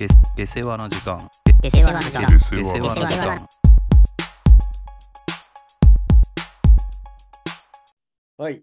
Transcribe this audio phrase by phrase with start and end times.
[0.00, 1.18] で出世話の時間
[1.62, 3.46] 出世話の時間出世話の時間
[8.38, 8.62] はい。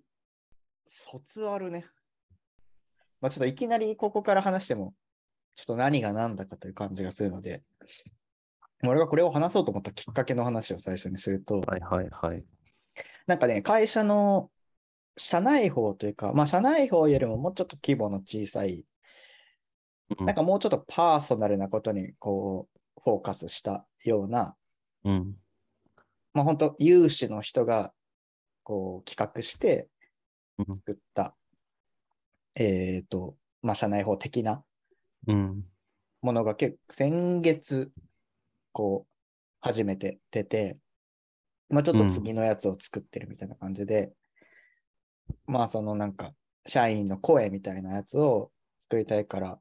[0.87, 1.85] 卒アルね。
[3.21, 4.95] まあちょっといきなりここから話しても、
[5.53, 7.61] ちょっと何が何だかという感じがするので、
[8.83, 12.43] 俺がこれを話そうと思ったきっかけの話を最初にすると、はいはいはい。
[13.27, 14.49] なんかね、会社の
[15.15, 18.83] 社内法というか、まあ社内法よりももうちょっと規模の小さい、うん
[20.19, 24.55] なんかもうちょっとパーソナルなことにこう、フォーカスしたような、
[25.03, 25.35] うん。
[26.33, 27.93] まあ本当有志の人が
[28.63, 29.87] こう企画して
[30.57, 31.35] うん作った、
[32.55, 34.63] えっ、と、まあ社内法的な
[35.27, 35.63] うん。
[36.21, 37.91] ものが結構先月、
[38.71, 39.13] こう、
[39.61, 40.77] 初めて出て、
[41.69, 44.13] まあちょっと次のやつを作ってるみたいな感じで、
[45.45, 46.31] まあそのなんか、
[46.65, 49.59] 社員の声みたいなやつを作りたいから、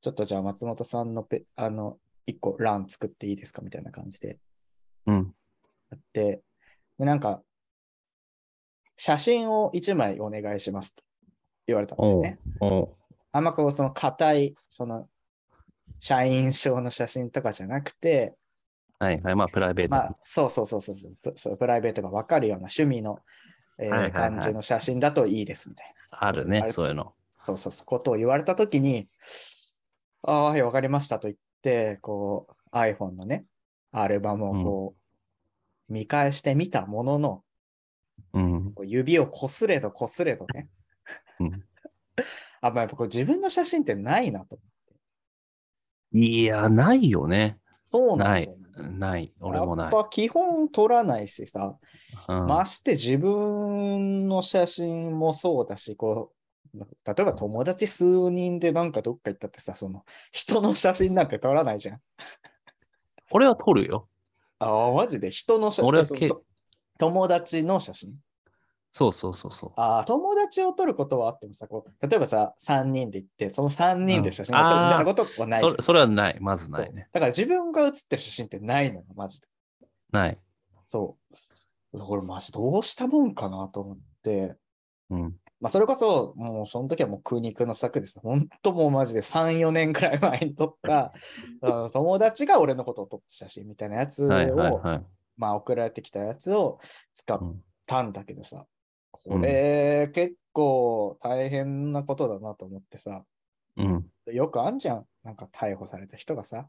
[0.00, 4.38] ちょっとじゃあ松本さんのペ、あの、一個欄作っていいですかみたいな感じで
[5.06, 5.34] うん。
[5.90, 6.42] やって、
[6.98, 7.42] で、なんか、
[8.96, 11.02] 写真を一枚お願いしますと
[11.66, 12.38] 言われたんだよおうね。
[13.32, 15.08] あんまこう、その硬い、その、
[16.00, 18.36] 社員証の写真とかじゃなくて、
[18.98, 19.36] はいはい。
[19.36, 19.94] まあ、プライベート。
[19.94, 20.94] まあ、そうそうそうそう
[21.36, 23.20] そうプライベートが分かるような趣味の、
[23.78, 26.24] えー感じの写真だといいですみたいな。
[26.24, 27.14] あるねそういうの。
[27.44, 29.08] そうそうそう、ことを言われたときに、
[30.28, 33.46] ああ、はい、分かりましたと言って、こう、iPhone のね、
[33.92, 34.94] アルバムをこ
[35.88, 37.42] う、見返してみたものの、
[38.34, 38.74] うん。
[38.84, 40.68] 指をこすれどこすれどね。
[41.40, 41.64] うん
[42.60, 44.58] あ、まあ、やっぱこう自分の写真ってないなと。
[46.12, 47.58] いや、ないよね。
[47.84, 49.32] そうなんだよねない。
[49.40, 50.04] 俺もないやっ。
[50.04, 51.78] ぱ基本撮らないしさ、
[52.28, 56.37] うんまして自分の写真もそうだし、こう、
[56.74, 62.00] 例えば友達数人でなんかどっか行ったってさ、その人の写真なんて撮らないじゃん。
[63.30, 64.08] 俺は撮るよ。
[64.58, 65.30] ああ、マジで？
[65.30, 65.88] 人の写真？
[65.88, 66.06] 俺は
[66.98, 68.14] 友達の写真？
[68.90, 69.72] そうそうそうそう。
[69.76, 76.38] ああ、友達を撮ることはあってもさ、こう例えばさ、3人で行って、その3人で写真を撮るうんみたいなことはないじゃんそれそれはない。
[76.40, 77.08] まずないね。
[77.12, 79.46] だから自分が写ってる写真ってないのよ、マジで。
[80.10, 80.38] ない。
[80.86, 81.16] そ
[81.92, 81.98] う。
[81.98, 84.56] これマジどうしたもんかなと思って、
[85.10, 85.34] うん。
[85.60, 88.20] まあそれこそ、もうその時はもう苦肉の策です。
[88.20, 91.12] 本当もうマジで3、4年くらい前に撮った、
[91.92, 95.02] 友達が俺のことを撮った写真みたいなやつを、はいはいはい。
[95.36, 96.80] まあ送られてきたやつを
[97.14, 98.66] 使っうんたんだけどさ、
[99.10, 103.24] これ結構大変なことだなと思ってさ、
[103.76, 104.06] うん。
[104.26, 105.06] よくあんじゃん。
[105.24, 106.68] なんか逮捕された人がさ、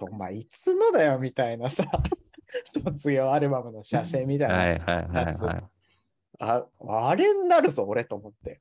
[0.00, 1.84] お前いつのだよみたいなさ、
[2.64, 4.54] 卒業アルバムの写真みたいな。
[4.54, 5.64] はいはいはいはい。
[6.40, 8.60] ああれになるぞ、俺と思って。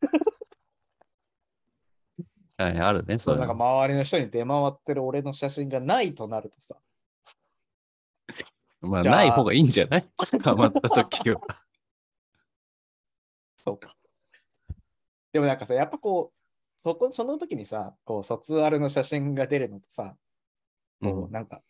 [2.58, 3.52] はい、あるね、そなんか。
[3.52, 6.80] 周りの人に出回ってる俺の写真がないとなるとさ、
[8.80, 10.08] まあ、ない方がいいんじゃない？
[10.42, 11.40] 捕まった時は。
[13.56, 13.94] そうか。
[15.32, 16.38] でもなんかさ、やっぱこう、
[16.80, 20.16] そこ、その時にさ、こう、卒アルの写真が出るのとさ、
[21.00, 21.62] こう、うんなんか、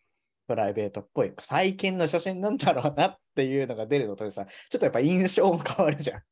[0.49, 6.23] プライベートっぽい、最近の写真なんだろうなっていうのが出るのとでさ、ちょっとやっぱ印象も変わるじゃん。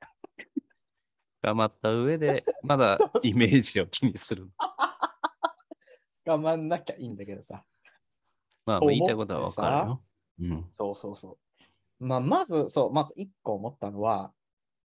[1.44, 4.50] 捕まった上で、まだイメージを気にする。
[6.25, 7.63] 我慢なきゃいいんだけどさ。
[8.66, 10.03] まあ、言いたいことはわかるよ。
[10.39, 10.67] うん。
[10.72, 11.38] そうそうそ
[12.00, 12.03] う。
[12.03, 14.33] まあ、まず、そう、まず一個思ったのは、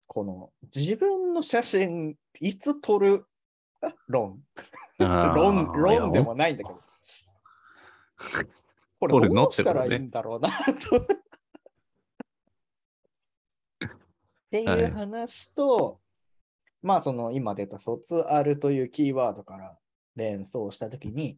[0.07, 3.25] この自分の写真、いつ撮る？
[4.07, 4.41] 論。
[4.97, 6.93] 論、論でもないんだけどさ。
[8.99, 10.49] これどうしたらいいんだろうな。
[10.89, 10.97] と。
[10.97, 11.07] っ
[14.49, 15.99] ていう話と、
[16.81, 19.77] まあその今出た卒アルというキーワードから
[20.15, 21.37] 連想したときに、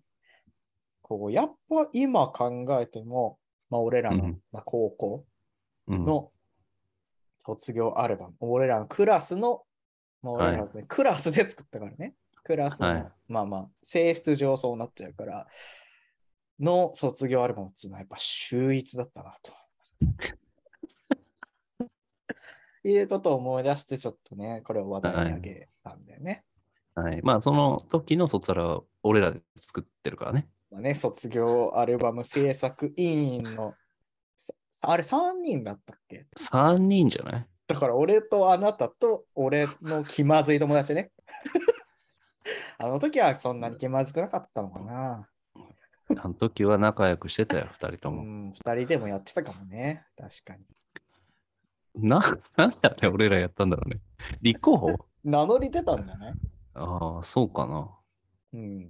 [1.01, 4.41] こうやっぱ今考えても、まあ俺らの、うん。
[4.51, 5.25] まあ、高校
[5.87, 6.05] うん。
[6.05, 6.31] の
[7.39, 9.63] 卒業アルバム、俺らのクラスの、
[10.21, 12.13] まあ、俺らのねクラスで作ったからね。
[12.43, 13.07] クラスの、はい。
[13.27, 15.47] まあまあ、性質上そうなっちゃうから、
[16.59, 19.51] の卒業アルバムっていうのはやっぱ秀逸だったなと。
[22.83, 26.45] いうことを思い出して、ちょっとね、これを話題にあげたんだよね。
[26.95, 27.21] はい。
[27.21, 30.49] まあ、その時の卒アルは俺らで作ってるからね。
[30.71, 33.75] まあね、卒業アルバム制作委員の、
[34.37, 37.47] さあれ3人だったっけ？3人じゃない？
[37.67, 41.11] だから俺とあなたと俺の気まずい友達ね。
[42.79, 45.29] あの時はそんなに気まずくなかったのかな。
[46.17, 48.23] あの時は仲良くしてたよ、2人とも。
[48.23, 50.05] うん、2人でもやってたかもね。
[50.17, 50.65] 確かに。
[51.95, 52.19] な、
[52.57, 54.01] なんやって俺らやったんだろうね。
[54.41, 54.87] 立候補？
[55.23, 56.33] 名乗り出たんだね。
[56.73, 57.89] ああ、そうかな。
[58.53, 58.89] うん。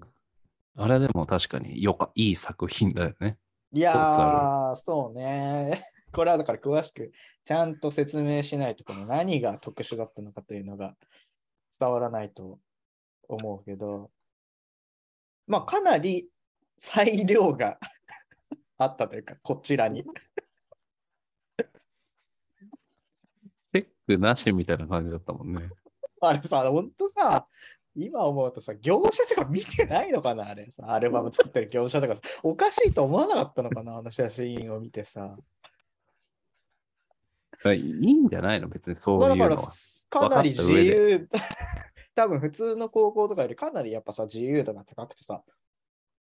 [0.76, 3.38] あれでも確かによか、いい作品だよね。
[3.72, 5.84] いやそうー、そうね。
[6.12, 7.12] これはだから詳しく
[7.44, 10.96] ちゃんと説明しないと、この何が特殊だったのかというのが
[11.78, 12.60] 伝わらないと
[13.28, 14.10] 思うけど、
[15.46, 16.30] まあかなり
[16.80, 17.78] 裁量が
[18.78, 20.04] あったというか、こちらに。
[20.04, 25.70] チェックなしみたいな感じだったもんね。
[26.22, 27.46] あれさ、ほんとさ、
[27.96, 35.38] 今思うとさ、業者とか見てないのかなあれさ、アルバム作ってる業者とかさ、おかしいと思わなかったのかなあの写真を見てさ。
[37.66, 38.70] いいんじゃないの？
[38.70, 39.70] 別にそうまあだからいうのは。、
[40.10, 41.30] かなり自分かった上由、
[42.16, 45.44] 多分普通の高校とかよりかなりやっぱさ、自由度が高くてさ、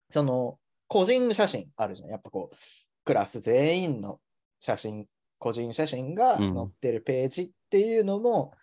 [0.09, 2.09] その、個人写真あるじゃん。
[2.09, 2.55] やっぱこう、
[3.03, 4.19] クラス全員の
[4.59, 5.07] 写真、
[5.39, 8.53] 個人写真が載ってるページっていうのも、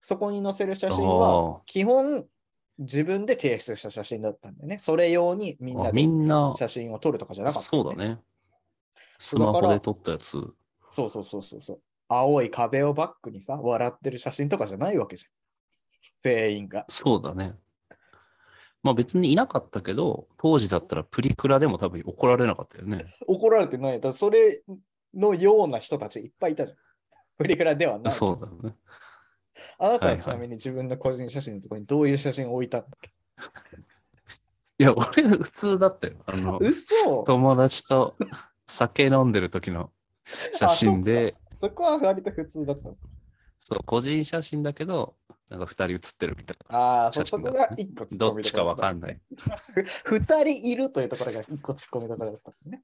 [0.00, 2.26] そこに載せる写真は、基本
[2.78, 4.78] 自分で提出した写真だったんだよね。
[4.78, 7.96] それ用にみんあなで写真を撮るとかじゃなかった、そうだ。
[7.96, 8.18] ね。
[9.18, 10.38] スマホで撮ったやつ。
[10.90, 11.82] そうそうそうそうそう。
[12.08, 15.30] 青い壁をバックにさ、笑ってる写真とかじゃないわけじゃん。
[16.20, 16.86] 全員が。
[16.88, 17.54] そうだね。
[18.82, 22.98] まあ別にいなかったけど、当時だったらプリクラでも多分怒られなかったよね。
[23.26, 24.00] 怒られてない。
[24.00, 24.62] だそれ
[25.14, 26.78] のような人たちいっぱいいたじゃん。
[27.36, 28.10] プリクラではない。
[28.10, 28.74] そうだね。
[29.78, 33.10] あなたはちなみに自分の個人写真のところにどういう写真を置いたんだっけ？
[34.80, 36.14] いや、俺普通だったよ。
[36.26, 38.16] あの、嘘友達と
[38.66, 39.90] 酒飲んでる時の
[40.54, 42.96] 写真で、そこは割と普通だったの。
[43.58, 45.16] そう、個人写真だけど、
[45.48, 48.26] なんか二人写ってるみたいああ、そそこが一個突っな。
[48.26, 49.20] 込みどっちかわかんない。
[50.04, 52.82] 二人いるというところが一個突っ込みどころだったのね。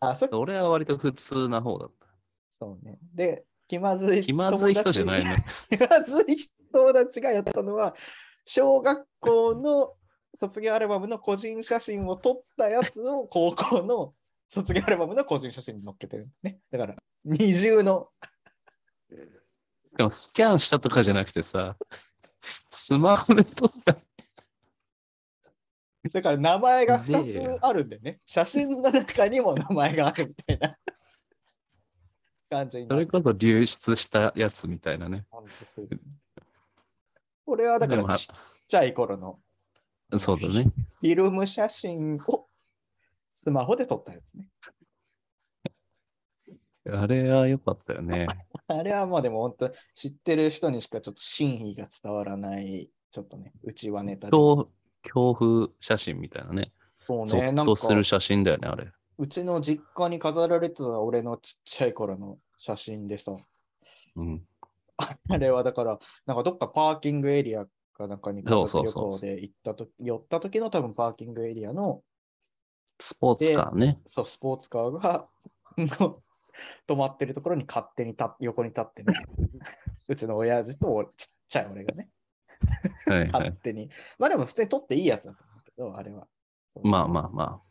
[0.00, 2.06] あ、そ俺は割と普通な方だった。
[2.50, 2.98] そうね。
[3.14, 5.44] で、気まずい気まずい人じゃないね。
[5.70, 6.36] 気まずい
[6.72, 7.94] 友達がやったのは、
[8.44, 9.94] 小学校の
[10.34, 14.14] 卒業アルバムの個人写真を撮ったやつを高校の
[14.48, 16.60] 卒業アルバムの個人写真に載っけてるね。
[16.70, 18.08] だから、二重の、
[19.96, 21.76] でもスキャンしたとかじゃなくてさ、
[22.70, 23.96] スマホで撮った。
[26.12, 28.20] だから名前が2でつあるんだよね。
[28.26, 30.76] 写真の中にも名前があるみたいな
[32.50, 33.06] 感じになる。
[33.08, 35.24] それこそ流出したやつみたいなね。
[37.46, 38.36] これはだからちっ
[38.66, 39.38] ちゃい頃の
[40.18, 40.64] そうだね。
[41.00, 42.48] フィルム写真を
[43.34, 44.48] スマホで撮ったやつね。
[46.90, 48.26] あれは良かったよね。
[48.68, 54.30] あれはまあでも本当知ってる人にしかちょっと真意が伝わらない、ちょっとね、うちはネタで。
[54.30, 54.70] 恐
[55.02, 56.72] 恐怖写真みたいなね。
[57.00, 58.90] ゾそうね、なんかする写真だよね、あれ。
[59.16, 63.36] うちの実家に飾られてた俺のちっちゃい頃の写真でさ、
[64.16, 64.46] うん。
[64.96, 72.02] あれはだから、なんかどっかパーキングエリアかなんかに家族旅そうそうそう行で行ったと寄った時の多分パーキングエリアの
[72.98, 74.00] スポーツカーね。
[74.04, 75.28] そうスポーツカーが
[75.76, 76.16] の
[76.86, 79.14] 止まってるところに勝手に立っ横に立ってね、
[80.08, 82.10] うちの親父と俺ちっちゃい俺がね、
[83.06, 83.30] はいはい。
[83.30, 83.90] 勝手に。
[84.18, 86.26] まあでも普通に撮っていいやつだったんだけど、あれは。
[86.82, 87.62] まあまあま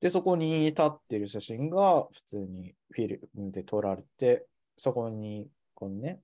[0.00, 4.46] で、そこに立ってる写真が普通にフィルムで撮られて、
[4.76, 6.20] そこに、このね、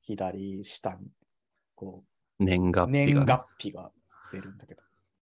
[0.00, 1.08] 左下に、
[1.74, 2.04] こ
[2.40, 3.26] あ、年月う、年日が、ね。
[3.26, 3.92] 月日が
[4.32, 4.82] 出るんだけど、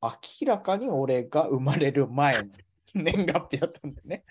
[0.01, 2.49] 明らかに俺が生まれる前の
[2.93, 4.23] 年月日だったんだよね。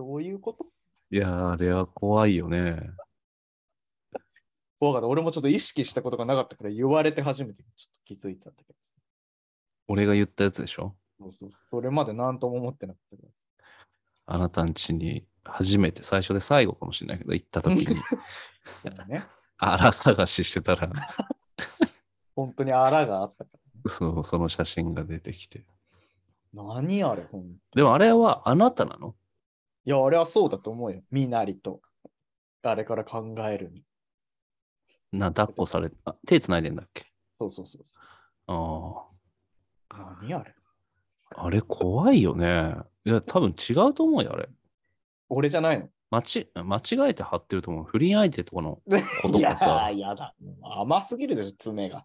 [0.00, 0.64] どういうこと？
[1.10, 2.90] いやー、あれは怖いよね。
[4.78, 5.08] 怖かった。
[5.08, 8.78] 俺もちょっと意識したことがなかったから言われて初めてちょっと気づいたんだけど。
[9.88, 10.94] 俺が言ったやつでしょ？
[11.20, 13.28] そうそうそれまで何とも思ってなかったから。
[14.34, 17.84] あなたん家に初めて、最初で最後かもしれないけど、行った時に、
[18.82, 19.26] そうね。
[19.58, 20.90] 荒探ししてたら、
[22.34, 23.50] 本当にあらがあったか
[23.86, 25.66] そう、その写真が出てきて。
[26.54, 26.62] ら。
[26.64, 29.14] 何あれ、ほんでもあれはあなたなの？
[29.84, 31.02] いや、あれはそうだと思うよ。
[31.10, 31.80] みなりと。
[32.62, 33.84] あれから考えるに。
[35.12, 37.04] な、抱っこされ、あ、手繋いでんだっけ？
[37.38, 37.82] そうそうそう。
[38.46, 39.06] あ
[39.90, 40.14] あ。
[40.20, 40.54] 何あれ？
[41.36, 42.74] あれ怖いよね。
[43.04, 44.48] いや、多分違うと思うよ、あれ。
[45.28, 45.88] 俺じゃないの？
[46.10, 47.84] 間ち間違えて貼ってると思う。
[47.84, 48.82] 不倫相手とかの
[49.22, 49.88] こといやかさ。
[49.90, 50.34] ー、やだ。
[50.62, 52.04] 甘すぎるでしょ、爪が。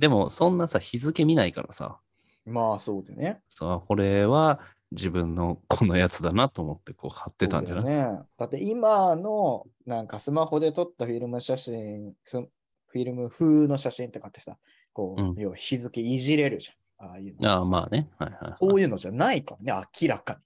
[0.00, 2.00] でも、そんなさ、日付見ないからさ、
[2.44, 3.40] まあ、そうでね。
[3.48, 4.58] さこれは
[4.92, 8.22] 自分のこのやつだなと思ってこう貼ってたんじゃない、だよね。
[8.38, 12.48] だって今の、なんかスマホで撮ったフィルム写真、フ
[12.86, 14.58] フィルム風の写真とかってさ、
[14.92, 17.08] こう、うん要は日付いじれるじゃん。
[17.08, 17.50] ああいうの。
[17.50, 18.10] ああ、まあね。
[18.18, 18.54] はいはい、はい。
[18.58, 20.40] そういうのじゃないからね、明らかに。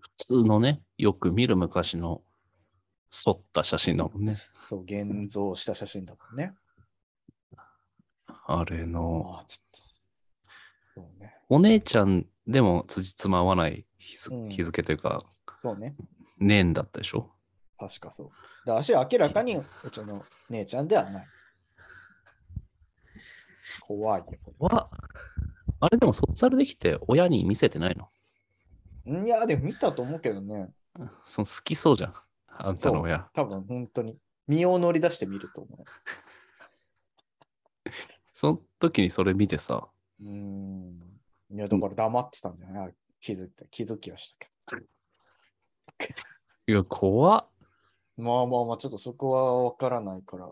[0.00, 2.22] 普通のね、よく見る昔の
[3.24, 4.34] 反った写真だもんね。
[4.62, 6.54] そう、現像した写真だもんね。
[8.46, 11.00] あれの、ああ、ちょっと。
[11.00, 11.36] そうね。
[11.48, 15.24] お姉ちゃんでも辻褄合わない日付,、というか、
[15.56, 15.94] そうね。
[16.38, 17.30] 年だったでしょ？
[17.78, 18.30] 確かそう。
[18.66, 21.26] だし、明らかにうちの姉ちゃんではない。
[23.80, 24.26] 怖いよ。
[24.58, 24.90] こわ
[25.80, 28.08] あれでも卒アルできて親に見せてないの？
[29.06, 30.70] れいや、でも見たと思うけどね。
[31.24, 32.14] その好きそうじゃん。
[32.46, 33.28] あんたの親。
[33.34, 34.18] 多分本当に。
[34.46, 35.84] 身を乗り出してみると思
[38.34, 39.88] その時にそれ見てさ、
[40.22, 40.28] う。
[40.28, 41.00] ん。
[41.50, 42.94] いや、だから黙ってたんじゃない？
[43.20, 44.46] 気づいた気づきはした
[45.98, 46.14] け
[46.66, 47.46] いや、怖っ。
[48.18, 48.22] ど。
[48.22, 50.50] まあまあまあ、ちょっとそこはわからないから。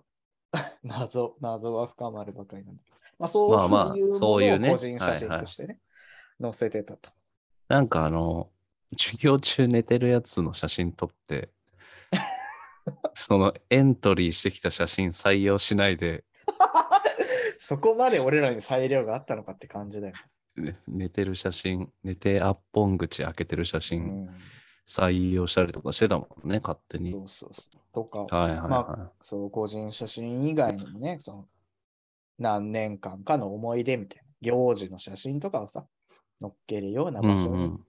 [0.83, 2.83] 謎、謎は深まるばかりなんだ。
[3.19, 5.79] まあそういうまあまあそういうね個人写真としてね、
[6.41, 7.11] 載せてたと。
[7.69, 8.51] なんかあの、
[8.99, 11.51] 授業中寝てるやつの写真撮って、
[13.15, 16.25] そのエントリーしてきた写真採用しないで、
[17.59, 20.15] そこまで俺らに裁量があったのかって感じだよ。
[20.15, 20.21] ね
[20.87, 24.29] 寝てる写真、寝てアッポン口開けてる写う真ん。
[24.87, 27.13] 採用したりとかしてたもんね、勝手に。
[27.13, 27.81] そうそうそう。
[27.93, 28.69] とか、はいはいはい。
[28.69, 31.49] まそう、個人写真以外にもね、その、
[32.39, 35.87] 何年間かの思い出みたいな、行事の写真とかをさ、
[36.41, 37.87] 載っけるような場所に、うんうん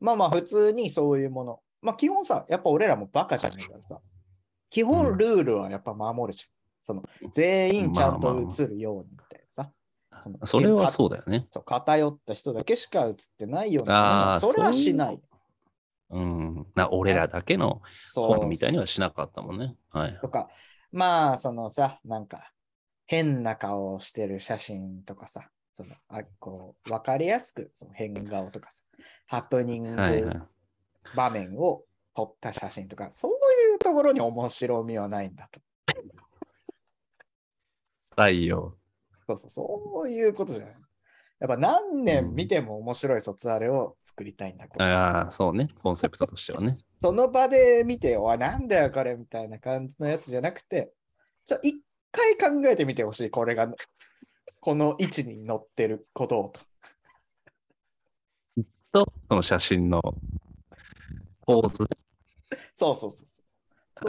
[0.00, 1.60] まあまあ普通にそういうもの。
[1.82, 3.98] まあ基本さ、やっぱ俺らもバカじゃないからさ、
[4.70, 6.50] 基うん本ルールはやっぱ守るじゃん。
[6.80, 9.27] その、全員ちゃんとまあまあ写るようにみたいなさ。
[10.20, 11.46] そのそれはかそうだよね。
[11.50, 15.20] そう偏った人だけしか写ってないようなそれはしない。
[16.10, 16.66] うん。
[16.74, 19.74] な俺らだけのそう本みたいにはしなかったもんね。
[19.90, 20.18] はい。
[20.20, 20.48] とか、
[20.90, 22.52] まあ、そのさ、なんか、
[23.06, 28.82] 変な顔をしてる写真とかさ、そのあこう分かりやすくその変顔とかさ、
[29.26, 30.42] ハプニンはいはいグ。
[31.14, 31.84] 場面を
[32.14, 33.30] 撮った写真とか、そう
[33.72, 35.60] いうところに面白みはないんだと。
[38.16, 38.74] 採用。
[39.28, 40.76] そうそう、そういうことじゃない。
[41.40, 45.68] やっぱ何年見ても面白い卒アルを作りたいんだ、これああ、そうね。
[45.80, 46.76] コンセプトとしてはね。
[47.00, 50.92] その場で見て、おい、なんだよ、これみたいな感じのやつじゃなくて、
[51.44, 53.72] ちょ、一回考えてみてほしい、これが、
[54.60, 56.60] この位置に乗ってることをと。
[58.90, 60.02] と、その写真の
[61.42, 61.86] ポーズ。
[62.74, 63.42] そうそうそうそ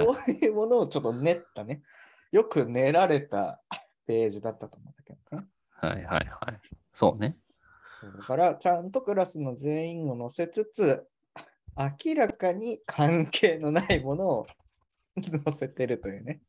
[0.01, 0.15] う。
[0.15, 1.83] そういうものをちょっと練ったね。
[2.31, 3.61] よく練られた
[4.09, 5.47] ページだったと思うんだけどね。
[5.69, 6.59] はいはいはい。
[6.95, 7.37] そうね。
[8.17, 11.07] だから、ちゃんとクラスの全員を載せつつ、
[11.77, 14.47] 明らかに関係のないものを
[15.15, 16.41] 載せてるというね。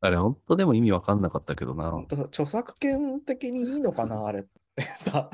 [0.00, 1.90] あれ、本当でも意味わかんなかったけどな。
[1.90, 4.42] 本当著作権的にいいのかな、あれっ
[4.74, 5.30] てさ。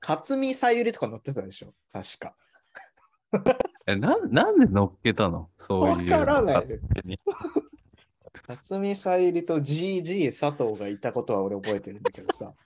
[0.00, 2.34] 勝見さゆりとか載ってたでしょ、確か。
[3.86, 5.50] えななんで乗っけたの？
[5.58, 6.18] そういうの。
[6.18, 6.80] わからない
[8.48, 12.54] 勝手に勝見さゆりと GG 佐藤がいたことは俺覚えてるんだけどさ。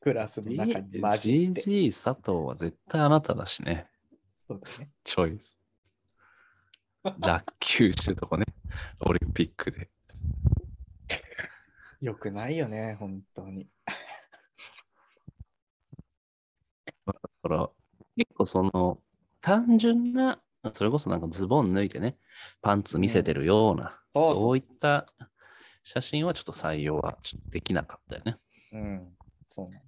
[0.00, 1.60] クラスの中に混じって。
[1.62, 3.90] GG 佐藤は絶対あなただしね。
[4.34, 4.90] そうだね。
[5.04, 5.58] チョイス。
[7.18, 8.46] 落球してるとこね。
[9.00, 9.90] オリンピックで。
[12.00, 13.68] よくないよね、本当に。
[17.04, 17.70] だから、
[18.16, 19.02] 結構その、
[19.40, 20.40] 単純な、
[20.72, 22.16] それこそなんかズボン脱いでね、
[22.62, 25.06] パンツ見せてるような、そうそうそうそういった
[25.84, 28.36] 写真はちょっと採用はちょっとできなかったよね。
[28.72, 29.08] うん。
[29.48, 29.84] そうなんだよ。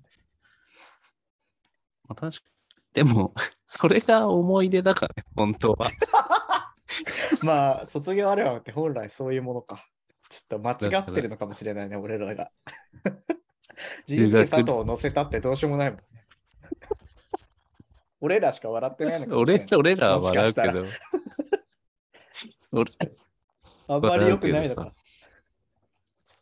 [2.08, 2.50] まあ、確か
[2.92, 3.34] でも、
[3.66, 5.90] それが思い出だからね、本当は。
[7.42, 9.86] まあ、卒業アルバムって本来そういうものか。
[10.28, 12.50] ちょっと間違ってるのかもしれないね、俺らが。
[14.06, 16.04] GG 佐藤を載せたってどうしようもないもんね。
[18.20, 19.68] 俺らしか笑ってないのかもしれない。
[19.72, 20.84] 俺俺らは笑うけもど。
[22.72, 22.92] 俺
[23.88, 24.92] あんまり良くないのか。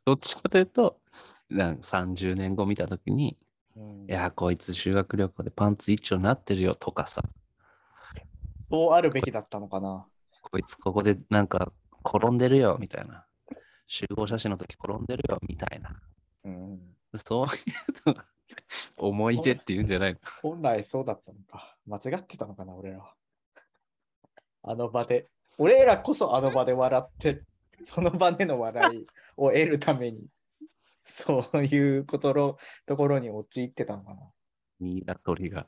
[0.04, 1.00] どっちかというと、
[1.48, 3.36] なんか30年後見たときに、
[3.76, 7.22] うんいや、こいつ修学旅行でパンツ一丁になってるよとかさ、
[8.70, 10.06] そうあるべきだったのかな。
[10.42, 11.72] こいつここでなんか
[12.06, 13.24] 転んでるよみたいな。
[13.86, 15.98] 集合写真の時転んでるよみたいな。
[16.44, 16.80] うん、
[17.14, 17.52] そういう
[18.06, 18.24] のが
[18.98, 20.18] 思い出っていうんじゃないの？
[20.42, 21.76] 本来そうだったのか。
[21.86, 23.14] 間違ってたのかな、俺らは。
[24.62, 27.42] あの場で、俺らこそあの場で笑って、
[27.82, 30.26] その場での笑いを得るために、
[31.00, 34.20] そういうことろところに陥ってたのかな。
[34.80, 35.66] ミイラ取りが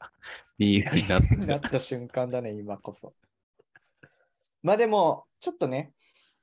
[0.58, 3.14] ミイラになって なった瞬間だね、今こそ。
[4.62, 5.92] まあでも、ちょっとね、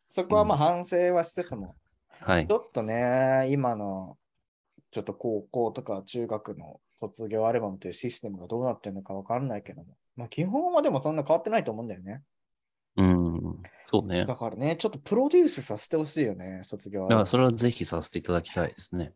[0.07, 1.75] そこはまあ反省はしつつも、
[2.09, 2.51] はいち。
[2.53, 4.17] ょっとね、今の
[4.91, 12.23] ちょっと高校とか中学の卒業アルバムというシステムがどうなってるのかわかんないけども、まあ基本はでもそんな変わってないと思うんだよね。
[12.97, 13.33] うん。
[13.35, 13.63] うん。
[13.85, 14.25] そうね。
[14.25, 19.13] だからね、ちょっとプロデュースさせてほしいよね、卒業だからそれはぜひさせていただきたいですね。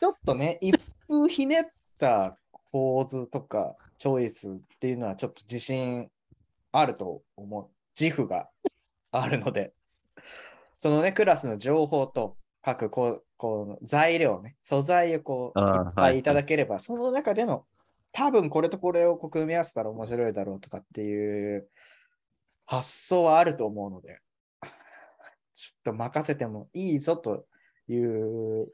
[0.00, 1.64] ちょっとね、一風ひねっ
[1.98, 2.38] た
[2.72, 6.08] 構図とかチョイスっていうのはちょっと自信
[6.72, 7.68] あると思う。
[7.98, 8.50] 自負が
[9.10, 9.72] あるので、
[10.76, 12.36] そのね、クラスの情報と
[12.66, 17.64] 各こうこう材料ね、素材をこういっぱいいただければ、その中での
[18.10, 21.68] 多分これとこれをこう組み合わせたら面白いだろうとかっていう
[22.64, 24.18] 発想はあると思うので、
[25.54, 27.46] ちょっと任せてもいいぞと
[27.86, 28.66] いう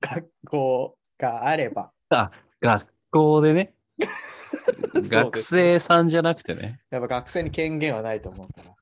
[0.00, 3.74] 学校があれば、あ、学校でね。
[4.92, 6.80] 学生さんじゃなくてね。
[6.90, 8.75] やっぱ学生に権限はないと思うから。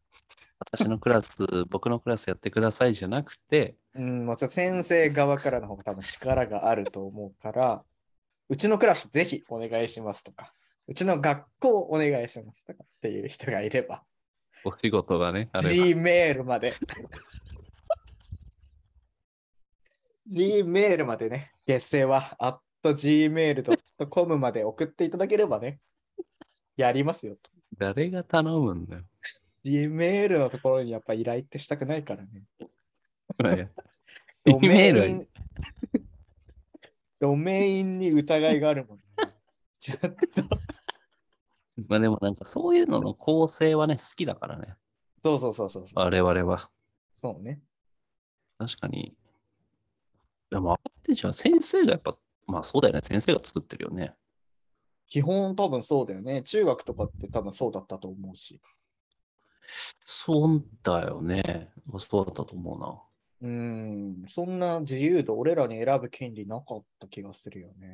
[0.77, 1.31] 私のクラス、
[1.71, 7.83] 僕のクラスやってくださいじゃなくて、うん、もうちょっと先生側からの方が多分力があると思うから、
[8.49, 10.53] うちのクラスぜひお願いしますとか、
[10.89, 14.03] うちの学校お願いしますとかっていう人がいれば、
[14.65, 16.75] お仕事がね、G メールまで。
[20.27, 25.79] G メールまでね、月生は at gmail.com まで送っていただければね、
[26.77, 27.51] やりますよと。
[27.79, 29.03] 誰が頼むんだよ。
[29.65, 32.45] G メールのところにやっぱ依頼ってしたくないからね。
[34.45, 35.29] ド E メイン、
[37.19, 39.05] ドメインに疑いがあるもん、ね。
[39.81, 40.09] ちょっと、
[41.89, 44.77] まあでもなんかそういうのの構成はね、好きだからね。
[45.19, 45.99] そうそうそうそうそう。
[45.99, 46.71] 我々は。
[47.15, 47.63] そうね。
[48.59, 49.17] 確かに。
[50.51, 52.15] でも、あってじゃあ先生がやっぱ、
[52.47, 53.01] まあそうだよね。
[53.03, 54.15] 先生が作ってるよね。
[55.07, 56.43] 基本多分そうだよね。
[56.43, 58.61] 中学とかって多分そうだったと思うし。
[59.67, 61.73] そうだよね。
[61.99, 63.03] そうだったと思うな。
[63.41, 67.89] うーん、そんな自由度俺らに選ぶ権利なかった気がするよね。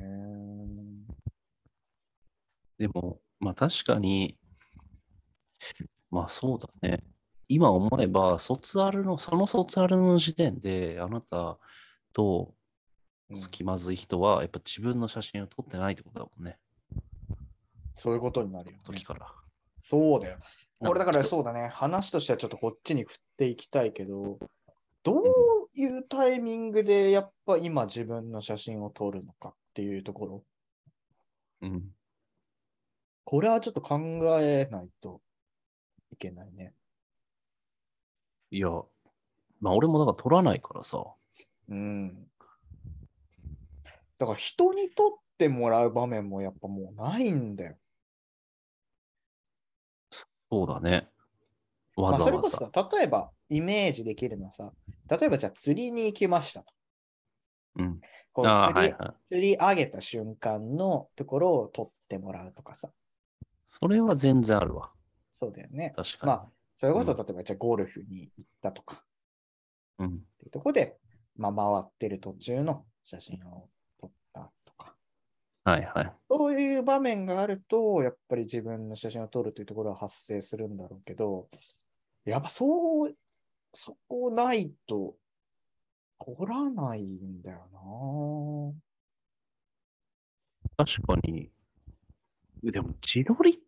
[2.79, 4.39] でも、まあ確かに、
[6.11, 7.05] まあそうだね。
[7.49, 11.59] 今思えば、卒アルの、その卒アルの時点で、あなた
[12.13, 12.55] と
[13.29, 16.59] うん気まずい人は、やっぱ自分の写真を撮ってないってことだもんね。
[17.95, 19.05] そういうことになるよね時。
[19.05, 19.40] から。
[19.81, 20.39] そうだよ。
[20.79, 21.69] これだからなんかそうだね。
[21.69, 24.39] 話としてはちょっとこっちに振っていきたいけど、
[25.03, 25.25] どう
[25.75, 30.45] いうタイミングでやっぱ今自分の写真を撮るのかっていうところ。
[31.63, 31.83] うん。
[33.25, 33.99] これはちょっと考
[34.41, 35.21] えないと
[36.13, 36.75] いけないね。
[38.51, 38.69] いや、
[39.61, 41.05] まあ俺もだから撮らないからさ。
[41.69, 42.27] うん。
[44.19, 47.77] だから人に撮ってもらう場面もやっぱもうないんだよ。
[50.51, 51.09] そうだね。
[51.97, 52.25] わまあざわざ。
[52.25, 54.73] それこそさ、例えばイメージできるのはさ、
[55.09, 56.73] 例えばじゃあ釣りに行きましたと。
[57.77, 58.01] うん。
[58.33, 59.15] こうああ、釣りはいはい。
[59.29, 62.91] 釣り上げた瞬間のところを撮ってもらうとかさ。
[63.67, 64.91] それは全然あるわ。
[65.33, 65.93] そうだよね。
[65.97, 66.27] 確かに。
[66.27, 69.05] まあ、それこそうん例えばじゃあゴルフに行ったとかっ
[70.01, 70.19] うん。
[70.39, 70.97] ていうところで、
[71.37, 73.69] まあ、回ってる途中の写真を。
[75.65, 76.13] はいはい。
[76.29, 81.49] そういう場面があると、やっぱり自分の写真を撮るというところは発生するんだろうけど、
[82.25, 83.15] やっぱそう、
[83.73, 85.15] そこないと
[86.19, 88.75] 撮らないんだよ
[90.77, 91.51] 確かに。
[92.63, 93.61] でも、自撮りって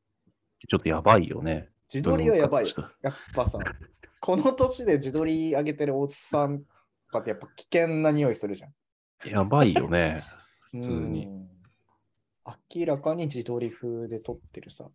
[0.68, 1.54] ちょっとやばいよね。
[1.54, 2.66] な自撮りはやばい
[3.02, 3.58] やっぱさ、
[4.20, 6.64] この年で自撮り上げてるおっさんと
[7.10, 8.72] かってやっぱ危険な匂いするじゃん。
[9.28, 10.22] やばいよね。
[10.72, 11.28] 普通うに。
[12.50, 14.88] ん明らかに自撮り風で撮ってるさ、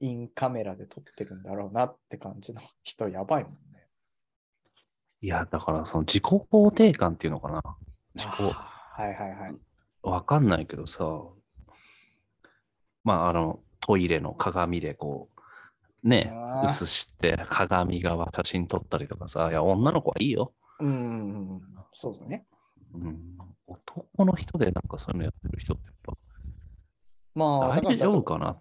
[0.00, 3.86] インカメラで撮ってるんだろうなって感じの人やばいもんね。
[5.20, 7.62] いや、だからその自己肯定感っていうのかな。
[8.14, 9.54] 自己、はいはいはい。
[10.02, 11.04] わかんないけどさ、
[13.04, 16.32] まあ、あの、トイレの鏡でこう、ね
[16.70, 20.52] 映して鏡側写真撮ったりとかさ、いや、女の子はいいよ。
[20.80, 21.60] うん、
[21.92, 22.46] そうだね。
[22.94, 26.16] うん、男の人でなんかそういうのやってる人ってやっ
[27.38, 28.60] まあ、ぱ大丈夫かかな？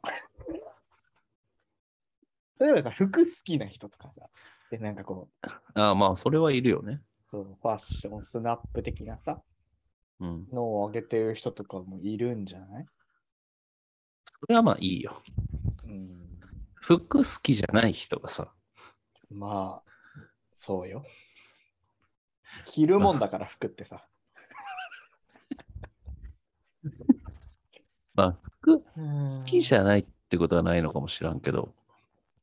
[2.60, 4.30] 例えば服好きな人とかさ、
[4.72, 5.48] で、なんかこう、
[5.80, 7.02] ああまあ、それはいるよね。
[7.30, 9.42] そうファッション、スナップ的なさ、
[10.20, 10.48] うん。
[10.52, 12.86] のを上げてる人とかもいるんじゃない？
[14.40, 15.22] それはまあいいよ。
[15.86, 16.40] うん。
[16.76, 18.52] 服好きじゃない人がさ、
[19.30, 19.92] まあ、
[20.52, 21.06] そうよ。
[22.66, 24.08] 着るもんだから服ってさ。
[28.16, 28.84] まあ、服好
[29.40, 31.74] 好きじゃないってことはないのかもしらんけど、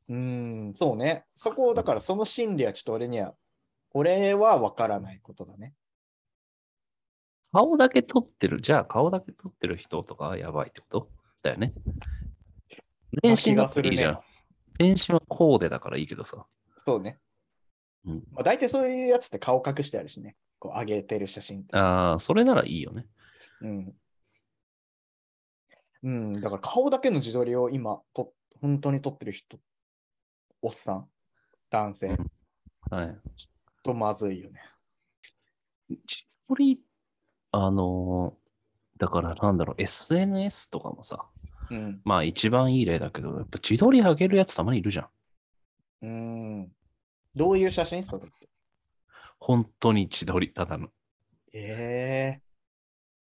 [0.09, 1.25] うん、そうね。
[1.35, 3.35] そこ、だからその心理はちょっと俺には、
[3.93, 5.75] 俺は分からないことだね。
[7.53, 11.09] 顔だけ撮ってる、じゃあ顔だけ撮ってる人とかはやばいってこと？
[11.43, 11.73] だよね。
[13.23, 14.21] 全身だったらいいじゃん。
[14.79, 16.47] 返信はコーデだからいいけどさ。
[16.79, 17.19] そうね。
[18.05, 20.37] うん、まあ、大体そういうやつって顔隠してあるしね。
[20.59, 22.11] こう上げてる写真ってさ。
[22.11, 23.07] ああ、それならいいよね。
[23.61, 23.95] うん。
[26.05, 29.59] うん、だから顔だけの自撮りを今と、本当に撮ってる人、
[30.63, 31.09] おっさん、
[31.71, 32.31] 男性、うん
[32.91, 33.19] はい。
[33.83, 34.61] とまずいよね。
[35.89, 36.81] 自撮り、
[37.51, 38.45] あのー
[38.97, 41.27] だからなんだろう、SNS とかもさ、
[41.71, 42.01] うん。
[42.05, 45.09] まあ一番いい例だけど、やっぱ自撮り上げるやつたまにいるじゃ
[46.03, 46.07] ん。
[46.07, 46.73] うん。
[47.35, 48.05] どういう写真？
[48.05, 48.49] それって。
[49.41, 50.87] 本当に自撮り、ただの。
[50.87, 50.91] い
[51.55, 52.44] ええ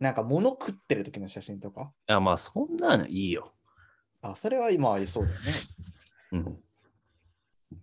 [0.01, 1.93] なんか物食ってる時の写真とか？
[2.07, 3.53] や、まあそんなのいいよ。
[4.23, 5.53] あ、それは今ありそうだよね。
[6.33, 6.59] うん。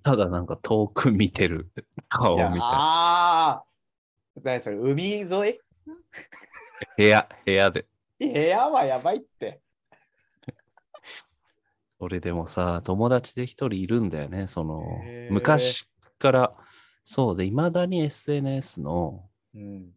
[0.02, 1.70] ただなんか遠く見てる
[2.10, 2.60] 顔みたいな。
[2.62, 3.64] ああ
[4.44, 5.28] 何それ、海沿い？
[6.98, 7.86] 部屋、部屋で。
[8.20, 9.62] 部屋はやばいって。
[12.00, 14.48] 俺でもさ、友達で一人いるんだよね。
[14.48, 14.84] その
[15.30, 15.88] 昔
[16.20, 16.56] から、
[17.04, 19.92] そうで、いまだに SNS のうん。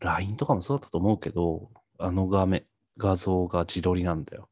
[0.00, 2.64] LINE とかもそうだったと思うけど、あの画面、
[2.96, 4.48] 画像が自撮りなんだよ。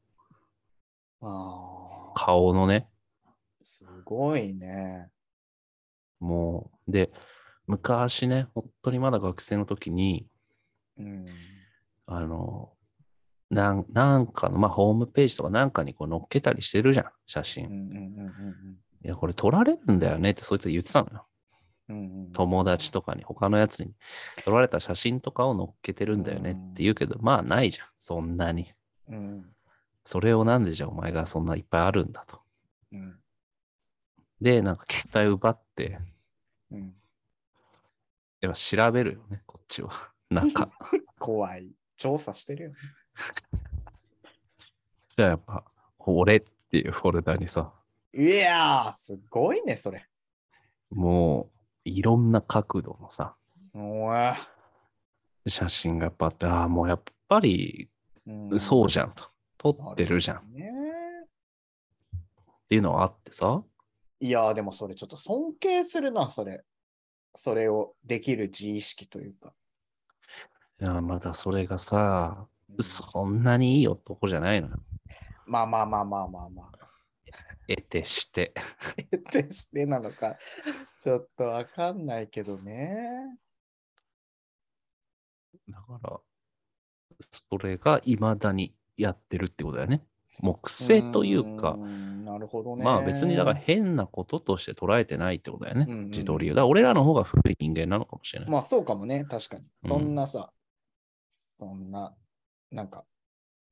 [1.20, 2.88] ああ、顔のね。
[3.60, 5.08] すごいね。
[6.20, 7.10] もう、で、
[7.66, 10.26] 昔ね、本当にまだ学生の時に、
[10.98, 11.26] うん。
[12.06, 12.72] あの、
[13.50, 17.66] なんなんかの、まあ、ホームページとかなんかにこう載っけたりしてるじゃん、写うん真。
[17.66, 21.26] うんうんうんいや、これ撮られるんだよねってそいつ言ってたのよ。
[21.88, 23.92] 友達とかに、他のやつに
[24.44, 28.72] 撮られた写真とかを載っけてるんだよねって言うけど、まあないじゃん、そんなに。
[29.08, 29.46] うん
[30.04, 32.40] それをなんでじゃあお前がそんないっぱいあるんだと。
[32.92, 33.22] うん
[34.42, 36.00] で、なんか携帯奪って、
[36.72, 36.94] うん。
[38.40, 40.10] やっぱ調べるよね、こっちは。
[40.30, 40.68] なんか。
[41.20, 41.70] 怖い。
[41.96, 42.76] 調査してるよね。
[45.10, 45.64] じゃあやっぱ、
[45.98, 47.72] 俺っていうフォルダにさ、
[48.12, 50.08] いやー、すごいね、それ。
[50.90, 51.51] もう
[51.84, 53.34] いろんな角度のさ、
[55.46, 57.88] 写真がやっぱあって、ああ、もうやっぱり
[58.26, 59.30] うんそうじゃんと。
[59.58, 60.72] 撮ってるじゃんっね
[62.68, 63.62] ていうのはあってさ、
[64.18, 66.64] いやー、でもそれちょっと尊敬するな、それ。
[67.34, 69.52] それをできる自意識というか。
[70.80, 74.76] いや、まだそれがさ、うんそんなにいい男じゃないのよ。
[75.46, 76.81] まあまあまあまあまあまあ。
[77.76, 78.54] 得てして。
[79.16, 80.36] ってしてなのか、
[81.00, 83.38] ちょっとわかんないけどね。
[85.68, 86.20] だから、
[87.20, 90.04] それが未だにやってるってことだよね。
[90.40, 92.84] もう癖というか、んなるほどね。
[92.84, 95.86] まあ別にだから変なこととして捉えてないってことだよね。
[95.88, 96.54] うんうん自撮りを。
[96.54, 98.50] だから俺らの方が古い人間なのかもしれない。
[98.50, 99.64] まあそうかもね、確かに。
[99.84, 100.50] うんそんなさ、
[101.58, 102.14] そんな、
[102.70, 103.04] なんか、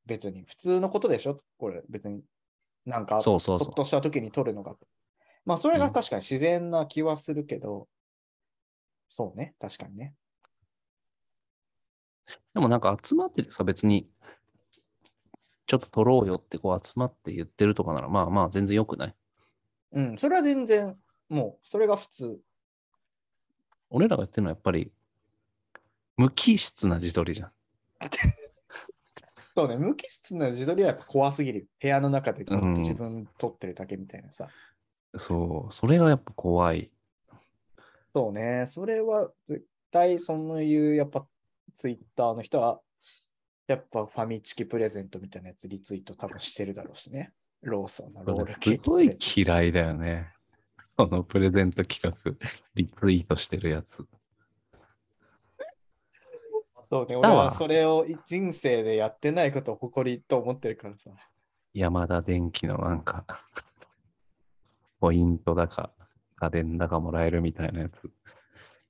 [0.07, 1.43] 別に普通のことでしょ？
[1.59, 2.23] これ、別に。
[2.90, 4.76] なんか、そうそうそうちょっとした時に撮るのが。
[5.46, 7.88] まあそれが確かに自然な気はするけど、
[9.09, 10.14] そうね、確かにね。
[12.53, 14.09] でもなんか集まっててさ、別に、
[15.66, 19.14] ちょっと撮ろうよってこう集まって言ってるとかなら、まあまあ全然良くない？
[19.92, 20.98] うん、それは全然、
[21.29, 22.40] もう、それが普通。
[23.88, 24.92] 俺らがやってるのはやっぱり、
[26.16, 27.53] 無機質な自撮りじゃん。
[29.55, 31.69] そうね、無機質な自撮りはやっぱ怖すぎる。
[31.81, 32.45] 部屋の中で
[32.77, 34.49] 自分撮ってるだけみたいなさ。
[35.17, 36.91] そう、それがやっぱ怖い。
[38.15, 41.27] そうね、それは絶対そういうやっぱ
[41.75, 42.81] ツイッターの人は
[43.67, 47.33] やっぱファミチキプレゼントみたいなやつリツイート多分してるだろうしね。
[47.63, 49.15] ローソンのロールケーキすごい。
[49.37, 50.33] 嫌いだよね。
[50.97, 52.13] このプレゼント企画、
[52.75, 54.07] リツイートしてるやつ。
[56.90, 61.12] そうね、だ俺はわそれを人生でやってないことを誇りと思ってるからさ。
[61.72, 63.24] 山田電機のなんか、
[64.98, 65.92] ポイントだか、
[66.35, 68.11] 家電だかもらえるみたいなやつ。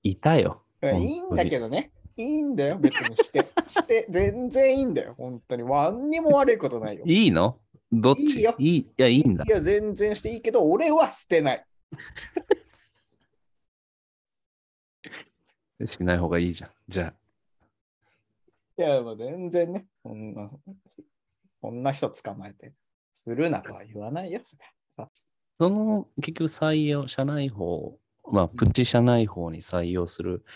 [0.02, 0.62] いたよ。
[0.82, 1.90] いいんだけどね。
[2.16, 3.46] いいんだよ、別にして。
[3.68, 5.62] して、全然いいんだよ、本当に。
[5.62, 7.04] 何にも悪いことないよ。
[7.04, 7.58] いいの？
[7.92, 8.38] どっち？
[8.38, 8.78] いいよいい？
[8.78, 9.50] いや、いいんだい。
[9.50, 11.66] や、全然していいけど、俺はしてない。
[15.84, 16.70] しない方がいいじゃん。
[16.88, 17.19] じゃあ。
[18.80, 20.50] いや、もう全然ね、こんな、
[21.60, 22.72] こんな人捕まえて、
[23.12, 24.60] するなとは言わないやつね。
[24.88, 25.10] さ
[25.58, 27.98] その結局採用、社内法、
[28.32, 30.46] まあ、プチ社内法に採用する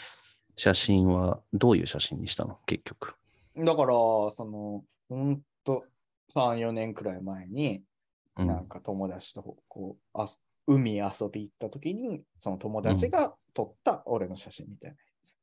[0.56, 2.58] 写真はどういう写真にしたの？
[2.64, 3.14] 結局。
[3.58, 3.88] だから、
[4.30, 5.84] その、ほんと、
[6.34, 7.82] 3、4年くらい前に、
[8.38, 15.38] うんなんか友達とこうあす海遊び行った時に、その友達が撮った俺の写真みたいなやつ。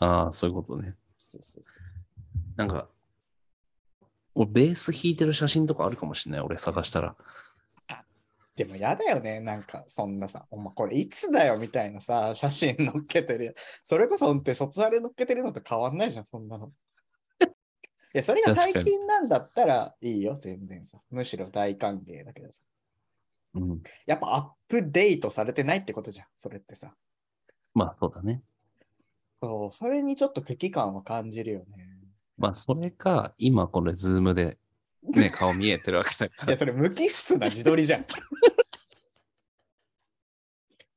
[0.00, 0.94] ああ、そういうことね。
[1.24, 1.84] そうそうそう
[2.56, 2.86] なんか、
[4.34, 6.40] 俺ベース弾いてる写真とかあるかもしれない。
[6.42, 7.16] 俺探したら。
[7.88, 8.04] あ
[8.54, 13.54] でもやだよね、なんかそんなさ、お前これいつだよみたいなさ、写真載っけてる。
[13.56, 16.70] それこそって卒アル載っけてるのと変わんないじゃん、そんなの。
[17.40, 21.00] いや、それが最近なんだったらいいよ、全然さ。
[21.10, 22.62] むしろ大歓迎だけどさ。
[23.54, 23.82] うん。
[24.06, 26.94] やっぱアップデートされてないってことじゃん、それってさ。
[27.72, 28.42] まあそうだね。
[29.46, 31.88] そう、それにちょっと危機感は感じるよね。
[32.36, 34.58] まあそれか、今これズームで、
[35.02, 36.56] ね、顔見えてるわけだか いや、ら。
[36.58, 38.06] それ無機質な自撮りじゃん。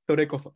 [0.07, 0.53] それこそ。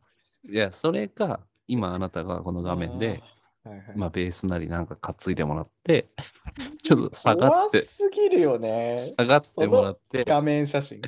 [0.48, 3.22] いや、それか、今あなたがこの画面で、
[3.64, 6.08] あー、はいはいまあベースなりなんか担いでもらって、
[6.82, 8.96] ちょっと下がって、怖すぎるよね。
[8.98, 11.00] 下がってもらってその、画面写真。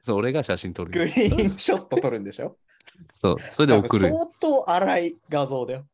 [0.00, 1.14] そう、俺が写真撮スクるよ。
[1.14, 2.56] リーンショット撮るんでしょ？
[3.12, 5.86] そう、それで送る相当荒い画像だよ。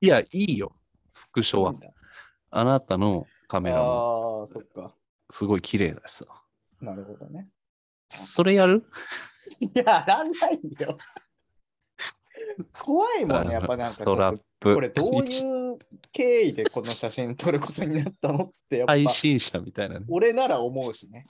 [0.00, 0.72] いや、いいよ、
[1.10, 1.74] スクショは
[2.50, 4.94] あなたのカメラもああ、そっか。
[5.30, 6.26] すごい綺麗だしさ。
[6.80, 7.48] なるほどね。
[8.08, 8.84] それやる？
[9.74, 10.96] やらないよ。
[12.84, 14.40] 怖いもんね、やっぱなんかちストラッ。
[14.58, 14.74] プ。
[14.74, 15.78] これどういう
[16.12, 20.06] 経緯でこの写真撮ることになったのってやっぱ配信者みたいなね。
[20.08, 21.26] 俺なら思うしね。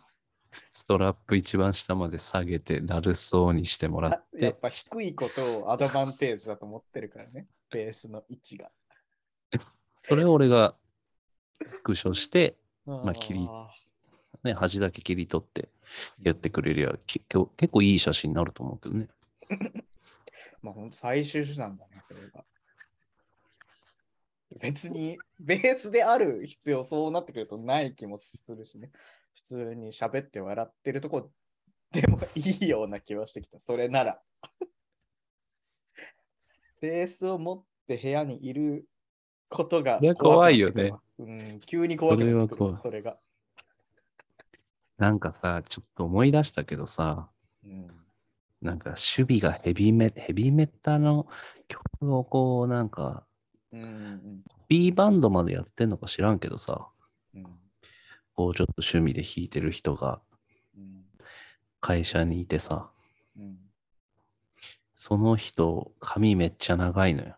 [0.74, 7.46] ストラップ一番下まで下げて、だるそうにしてもらっあやて、っぱ低いことをアドバンテージだと思ってるからね。
[7.70, 8.70] ベースの位置が。
[10.02, 10.76] それを俺が
[11.66, 12.56] スクショして、
[12.87, 13.48] まあ切り
[14.42, 15.68] ね、端だけ切り取って
[16.22, 19.09] やってくれりゃ、き結構結構いい写真になると思うけどね。
[20.62, 22.44] まあ本当最終手段だね、それが。
[24.59, 28.90] 別にベースである必要そうなってくるとない気もするしね。
[29.35, 31.30] 普通に喋って笑ってるとこ
[31.92, 33.59] でもいいような気はしてきた。
[33.59, 34.20] それなら。
[36.81, 38.87] ベースを持って部屋にいる
[39.49, 40.93] ことがそれは怖いよね。
[41.19, 43.19] うん、急に怖くなってくるわそそれが。
[44.97, 47.29] なんかさ、ちょっと思い出したけどさ、
[47.64, 47.90] うん。
[48.62, 51.27] なんか守備がヘビーメヘビーメタの
[51.69, 53.25] 曲をこう、なんか、
[53.73, 56.87] うんうんコピーバンドまでやってんのか知らんけどさ、
[57.35, 57.47] うん。
[58.35, 60.21] こうちょっと趣味で弾いてる人が
[60.77, 61.05] うん。
[61.81, 62.99] 会社にいてさ、うん
[65.02, 67.34] その人、髪めっちゃ長いのよ。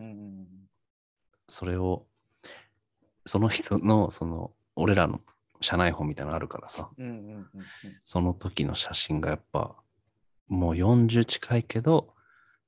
[0.00, 0.46] うんうん
[1.48, 2.04] それを、
[3.24, 5.22] その人の、その、俺らの
[5.62, 7.46] 社内本みたいなのあるからさ、うんうんうんうん
[8.04, 9.76] その時の写真がやっぱ、
[10.46, 12.12] もう40近いけど、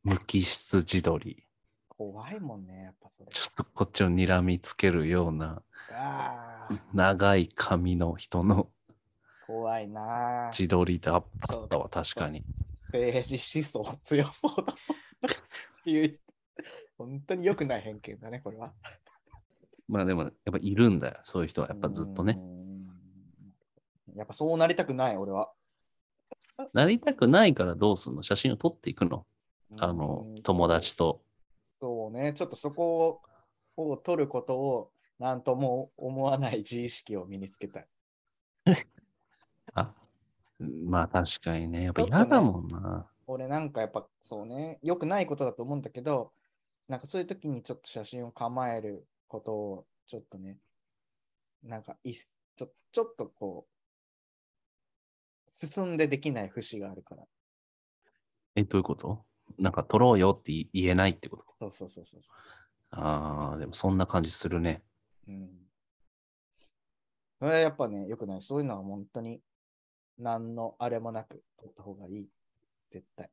[0.03, 1.45] 無機質自撮り。
[1.91, 3.31] 怖いもんね、やっぱそれ。
[3.31, 5.63] ちょっとこっちを睨みつけるような
[6.95, 8.71] 長い髪の人の
[9.47, 10.51] 怖いなあ。
[10.53, 11.25] 自撮りであっ
[11.69, 12.47] たわ、確かに。
[12.93, 14.75] 政治思想強そうだっ
[15.85, 16.23] ていう人
[16.99, 18.75] 本当に良くない偏見だね、これは。
[19.89, 22.41] まあでも、やっぱいるんだよ、そういう人は、やっぱずっとねう。
[24.13, 24.17] ん。
[24.17, 25.53] やっぱそうなりたくない、俺は。
[26.75, 28.23] なりたくないからどうすんの？
[28.23, 29.27] 写真を撮っていくの？
[29.79, 31.23] あのうん、友達と。
[31.65, 33.23] そうね、ちょっとそこ
[33.77, 37.89] をを取ることを何とも思わない自意識を身につけたい。
[40.61, 41.85] あ、まあ確かにね。
[41.85, 43.07] やっぱ嫌だもんな。
[43.27, 46.33] 俺なんかやっぱそうね、良くないことだと思うんだけど、
[46.89, 50.59] なんかそういう時にちょっと写真を構えることをちょっとね、
[51.63, 52.15] なんかいっ
[52.57, 57.25] ちょちょっとこう、進んでできない節があるから。
[58.57, 59.25] え、どういうこと？
[59.59, 61.45] なんか撮ろうよって言言えないってこと？
[61.49, 62.33] そうそうそうそうそ
[62.91, 64.83] ああ、でもそんな感じするね。
[65.29, 65.31] う。
[65.31, 65.51] うん。
[67.39, 68.43] それはやっぱね、良くない。
[68.43, 69.41] そういうのは本当に
[70.21, 72.29] 何のあれもなく撮った方がいい。
[72.91, 73.31] 絶対。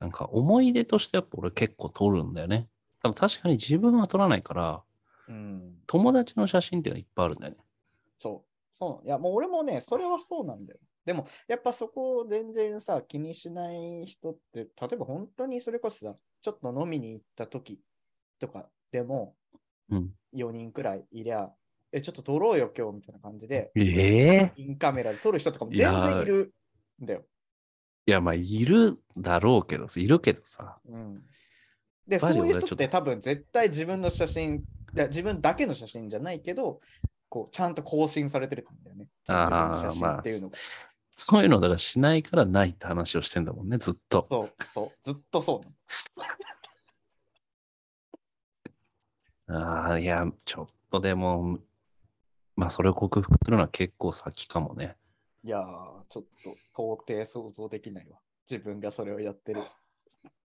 [0.00, 2.68] なんか思い出としてやっぱ俺結構撮るんだよね。
[3.02, 4.82] 多分確かに自分は撮らないから、
[5.28, 5.74] うん。
[5.86, 7.58] 友達の写真っていうのはいっぱいあるんだよね。
[8.18, 8.48] そう。
[8.72, 9.06] そう。
[9.06, 10.80] いや、もう俺もね、それはそうなんだよ。
[11.04, 17.80] でも、やっぱそこを全然さ、気にしない人って、例えば本当にそれこそさ、ちょっと飲みに行った時
[18.38, 19.36] とかでも、
[19.90, 20.10] うん。
[20.32, 21.52] 4人くらいいりゃ、
[21.92, 26.54] え、ちょっと撮ろうよ、今日みたいな感じで、ええインカメラで撮る人とかも全然いる
[27.02, 27.24] んだよ。
[28.06, 30.78] いや、まあ、いるだろうけど、いるけどさ。
[30.88, 31.22] うん。
[32.08, 36.80] で、そういう人って多分絶対自分の写真、自分だけの写真じゃないけど、
[37.28, 39.06] こう、ちゃんと更新されてるんだよね。
[39.28, 40.58] あー自分の写真っていうのが。
[41.14, 44.22] そういうのだからしないからないって話をしてんだもんね、ずっと。
[44.22, 45.66] そう、そう、ずっとそうな
[49.56, 49.58] の。
[49.86, 51.58] ああ、いや、ちょっとでも、
[52.56, 54.96] まあ、それを克服するのは結構先かもね。
[55.44, 55.62] いやー、
[56.08, 58.18] ちょっと到底想像できないわ。
[58.48, 59.62] 自分がそれをやってる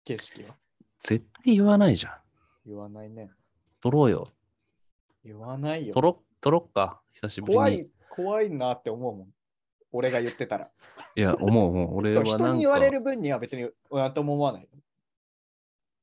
[0.06, 0.56] 景色は。
[1.00, 2.14] 絶対言わないじゃん。
[2.66, 3.30] 言わないね。
[3.82, 4.28] 撮ろうよ。
[5.24, 6.02] 言わないよ撮。
[6.02, 7.02] ろ、撮ろっか。
[7.12, 7.56] 久しぶりに。
[7.56, 9.28] 怖い、怖いなって思うもん。
[9.92, 10.72] 俺が言ってたら。
[11.16, 11.98] いや、思う、思う。
[11.98, 12.38] 俺はなんか。
[12.38, 14.70] 人に言われる分には別になんとも思わない。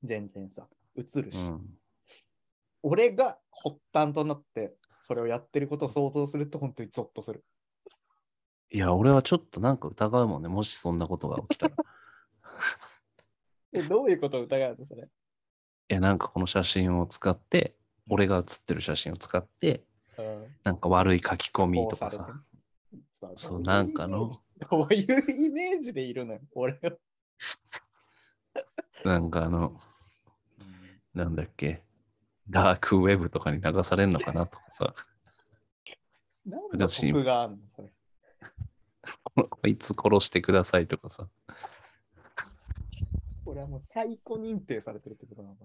[0.03, 1.49] 全然さ、映るし。
[1.49, 1.79] うん。
[2.83, 7.45] 俺が発端となって、それをやってることを想像すると本当にゾッとする。
[8.71, 10.49] いや、俺はちょっとなんか疑うもんね。
[10.49, 11.75] もしそんなことが起きたら。
[11.75, 11.77] い
[13.75, 15.07] えどういうことを疑うのそれ。
[15.89, 17.75] や、なんかこの写真を使って、
[18.09, 19.85] 俺が写ってる写真を使って、
[20.17, 22.25] うんなんか悪い書き込みとかされさ。
[22.25, 22.33] て
[23.13, 24.41] そうそう、なんかの、
[24.71, 26.93] どういうイメージでいるのよ、俺は。
[29.05, 29.79] なんかあの、
[31.13, 31.83] なんだっけ、
[32.51, 34.95] ダークウェブとかに流されるのかなとかさ、
[36.47, 37.89] なんで僕があるのそれ。
[39.35, 41.29] こ いつ殺してくださいとかさ、
[43.45, 45.65] これはもう最高認定されてるってことなのか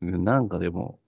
[0.00, 1.00] ななんかでも、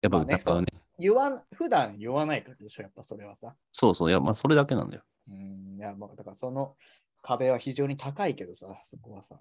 [0.00, 0.66] やっぱまあねね。
[0.98, 3.54] 言わん、普段言わないからでしょ、やっぱそれはさ。
[3.72, 5.02] そうそう、いや、まあそれだけなんだよ。
[5.28, 6.76] うん、いや、まあ、だからその
[7.22, 9.40] 壁は非常に高いけどさ、そこはさ。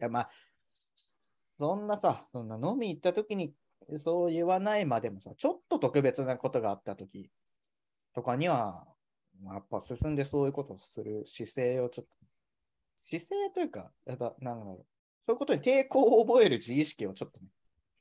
[0.00, 0.30] いや、まあ、
[1.58, 3.52] そんなさ、そんな飲み行った時に
[3.98, 7.30] そう言わないまでもさ、ちょっと特別なことがあった時
[8.14, 8.84] とかには、
[9.42, 12.16] まあやっぱ進んでそういうことをする姿勢をちょっと、
[12.96, 14.86] 姿勢というか、やっぱ、なんだろう、
[15.26, 17.46] そういうことに抵抗を覚える自意識をちょっとね、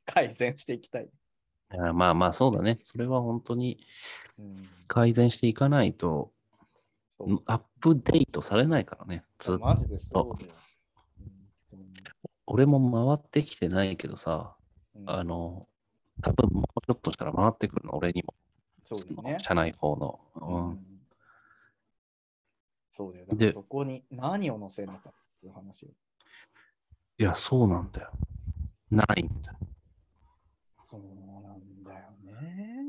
[0.05, 1.05] 改善していきたい。
[1.05, 2.79] いやまあまあそうだね。
[2.83, 3.79] それは本当に
[4.39, 6.31] うん、改善していかないと、
[7.11, 7.39] そう。
[7.45, 9.23] アップデートされないからね。
[9.39, 10.53] ずっとマジでそうだよ。
[12.53, 14.55] うん俺も回ってきてないけどさ、
[14.95, 15.67] うんあの、
[16.21, 18.35] 多分もうちょっとしたら回ってくるの、俺にも。
[18.83, 19.37] そうだよね。
[19.39, 20.19] 社内法の。
[20.35, 20.79] ううんん
[22.91, 23.25] そうだよ。
[23.25, 25.89] だからでそこに何を載せるのかっていう話を。
[27.17, 28.11] いや、そうなんだよ。
[28.91, 29.57] ないんだよ。
[30.83, 31.01] そう
[31.41, 32.83] なんだよね。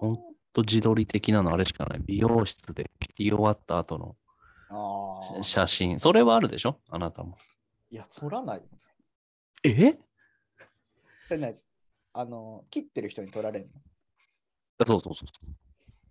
[0.00, 0.16] ほん
[0.52, 2.00] と自撮り的なのあれしかない。
[2.04, 5.42] 美容室で切り終わった後の。
[5.42, 5.98] 写真。
[5.98, 6.78] それはあるでしょ？
[6.90, 7.38] あなたも。
[7.90, 8.62] いや、撮らない。
[9.64, 9.98] え？
[11.26, 11.54] それね、
[12.12, 13.70] あの、切ってる人に撮られる
[14.86, 15.50] そうそうそうそう。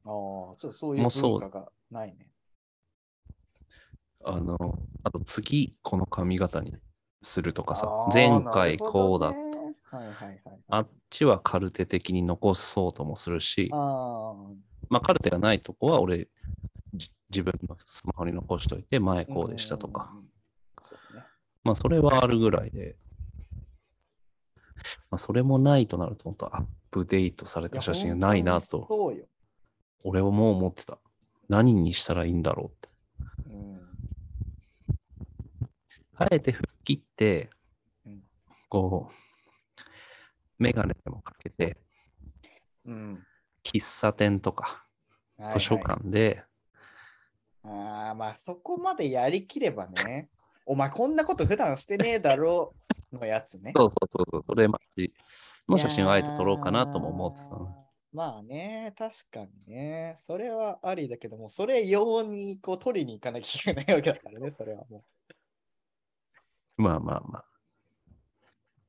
[0.05, 0.49] の。
[0.49, 2.31] ああ、そうそういう文化がないね。
[4.23, 4.57] あの、
[5.03, 6.75] あと次、この髪型に
[7.21, 10.60] するとかさあ、ー前回こうだなるほどねはいはいはい。
[10.69, 14.36] あっちはカルテ的に残そうともするし、あ
[14.89, 16.27] まあカルテがないとこは俺、
[16.93, 19.25] じ自分のスマホに残しといて、前あ。
[19.25, 20.13] こうでしたとか。
[21.63, 22.97] まあそれはあるぐらいで、
[25.10, 29.26] まあそれもないとなると、本当アップデートされた写真がないなと、そうよ。
[30.04, 31.00] 俺はもう思ってた。
[31.50, 32.90] 何にしたらいいんだろうって。
[33.50, 33.80] うん。
[36.16, 37.50] あえて吹っ切って
[38.06, 38.24] うん、
[38.70, 39.84] こう、
[40.58, 41.78] メガネでもかけて、
[42.86, 43.24] うん。
[43.63, 44.86] 喫茶店とか
[45.38, 46.44] はいはい図書館で、
[47.63, 50.30] ああ、まあそこまでやりきればね。
[50.66, 52.74] お前こんなこと普段してねえだろ
[53.12, 53.74] のやつね。
[53.76, 55.13] そうそうそうそう、それマジ
[55.67, 57.88] の写真をあえて撮ろうかなとも思ってたの。
[58.13, 60.15] まあね、確かにね。
[60.17, 65.04] それはありだけども、それ用にこう取りに行かなきゃいけないわけだからね、それはも
[66.78, 67.46] まあまあまあ。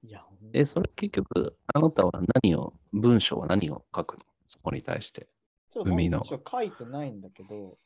[0.05, 0.07] う。
[0.07, 4.25] いや、え、それ結局、あなたは何を、文章は何を書くの？
[4.47, 5.29] そこに対して。
[5.71, 7.77] ちょ文章書いてないんだけど。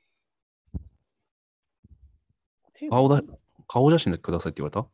[2.74, 3.22] 手顔だが
[3.66, 4.86] 顔写真でくださいって言われた？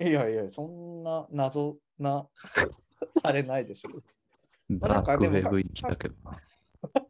[0.00, 2.28] いやいや、そんな謎な
[3.22, 3.90] あれないでしょ。
[4.68, 6.40] まあなんかでもェブ行きだけどな。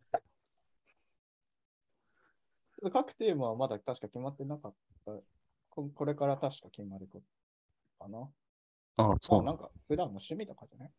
[2.92, 5.12] 各テーマはまだ確か決まってなかった。
[5.70, 7.24] ここれから確か決まること
[8.04, 8.28] かな。
[8.96, 10.92] ああ、そうなんか普段の趣味とかじゃない？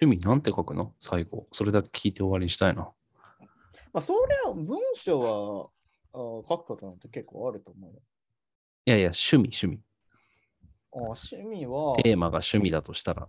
[0.00, 0.94] 趣味なんて書くの？
[1.00, 1.46] 最後。
[1.52, 2.82] それだけ聞いて終わりにしたいな。
[3.92, 5.70] まあ、それは文章は
[6.12, 8.00] あー書くことなんて結構あると思うよ。
[8.88, 9.80] いやいや、趣味、趣味。
[10.92, 13.26] あー趣味は、テーマが趣味だとしたら。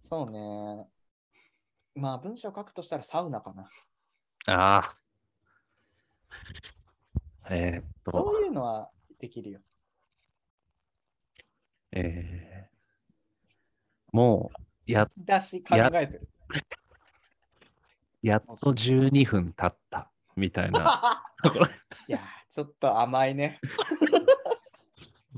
[0.00, 0.86] そうね。
[1.96, 3.68] まあ文章書くとしたらサウナかな。
[4.46, 4.96] ああ。
[7.50, 9.60] えーっと、そういうのはできるよ。
[11.90, 14.50] えー、も
[14.86, 16.28] う、や、引き出し考えてる。
[18.22, 21.24] やっと12分経った、みたいな。
[22.06, 23.58] いやー、ちょっと甘いね。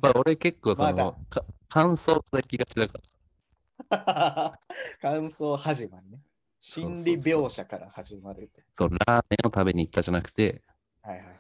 [0.00, 4.58] まあ、俺結構そまだの、か感想できがちだから。
[5.00, 6.20] 感想始まりね。
[6.60, 8.50] 心理描写から始まる。
[8.72, 10.62] そう、ラーメンを食べに行ったじゃなくて、
[11.02, 11.38] はいはいはい。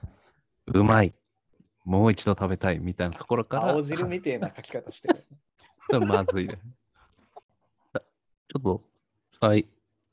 [0.66, 1.14] うまい。
[1.84, 5.24] もう一度食べたいみたいなところから、青汁みたいな書き方してる。
[5.90, 6.58] ちょっとまずいね。
[7.94, 8.82] ちょっと、
[9.30, 9.68] さい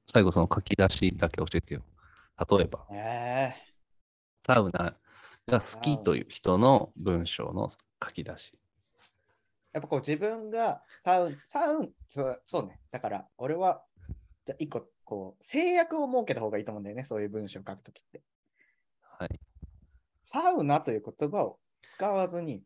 [0.05, 1.81] 最後その書き出しだけ教えてよ。
[2.49, 3.55] 例えば、え
[4.45, 4.95] サウナ
[5.47, 7.69] が好きという人の文章の
[8.03, 8.57] 書き出し。
[9.71, 12.79] やっぱこう自分がサウン、サウン、そうそうね。
[12.91, 13.83] だから俺は、
[14.45, 17.03] じゃあ一個こう制約を設けた方がいいと思うんだよね。
[17.03, 18.21] そういう文章を書くときって。
[19.01, 19.39] はい。
[20.21, 22.63] サウナという言葉を使わずに、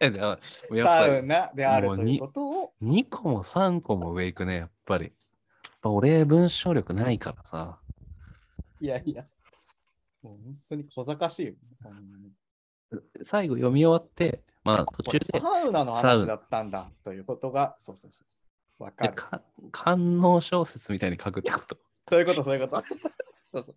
[0.00, 5.04] サウナであるということを、2個も3個も上行くね、やっぱり。
[5.04, 5.14] やっ
[5.80, 7.78] ぱ俺文章力ないからさ。
[8.80, 9.26] いやいや、
[10.22, 11.58] もう本当に小賢しいよ、ね。
[13.26, 18.24] 最後読み終わって、まあ途中でサウナの話だったんだということが、そうそうそ
[18.80, 18.84] う。
[18.84, 19.10] わかる。
[19.12, 19.42] えか
[19.72, 21.76] 官能小説みたいに書くってこと。
[22.08, 22.84] そういうこと、そういうこと。
[23.52, 23.76] そうそう。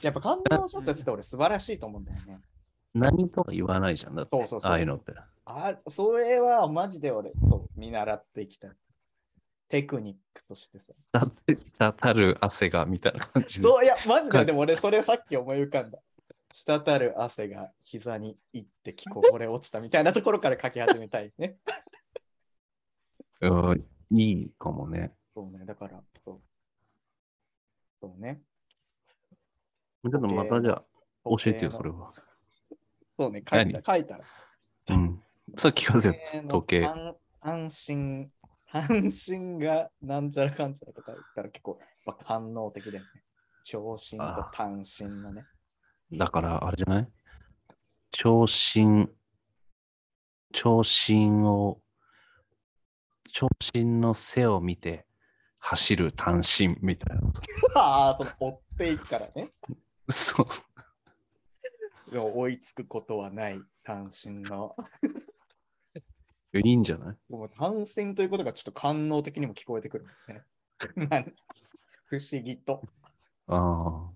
[0.00, 2.40] やっぱ感動小説って俺素晴らしいと思うんだよね。
[2.94, 4.14] 何とは言わないじゃん。
[4.14, 5.12] だって、そうそうそうそうああいうのって。
[5.44, 8.70] あそれはマジで俺、そう、見習っていきたい。
[9.68, 10.92] テクニックとしてさ。
[11.12, 13.62] だって、滴る汗がみたいな感じで。
[13.66, 15.98] そう、いや、マジで、でも俺、それさっき思い浮かんだ。
[16.52, 21.56] 滴る汗が膝に一滴こぼれ落ちたみたいなところから書き始めたいね。
[23.40, 25.12] うんいいかもね。
[25.34, 26.40] そうね、だから、そう。
[28.00, 28.42] そうね。
[30.04, 30.84] ちょっとまたじゃあ
[31.24, 32.12] 教えてよ、それは。
[33.18, 34.24] そうね、書いた書いたら。
[34.90, 35.22] うん。
[35.56, 36.14] それ聞かせよ、
[36.48, 36.84] 時計。
[36.84, 38.30] 安安心、
[38.70, 41.78] 安心がなんちゃらかんちゃらとか言ったら結構
[42.24, 43.08] 反応的だよね。
[43.64, 45.44] 長身と短身のね。
[46.12, 47.08] だから、あれじゃない？
[48.12, 49.08] 長身、
[50.52, 51.80] 長身を、
[53.32, 55.06] 長身の背を見て
[55.58, 57.22] 走る単身みたいな。
[57.76, 59.50] ああ、その追っていくからね。
[60.10, 60.46] そう。
[62.14, 64.76] 追いつくことはない単身の。
[66.54, 67.16] いいんじゃない？
[67.58, 70.06] 単身ということがちょっと官能的にも聞こえてくる、
[71.08, 71.34] ね。
[72.04, 72.82] 不思議と。
[73.46, 74.10] ああ、